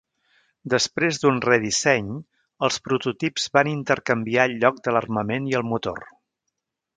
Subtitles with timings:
[0.73, 2.09] Després d'un redisseny
[2.69, 6.03] els prototips van intercanviar el lloc de l'armament i el motor.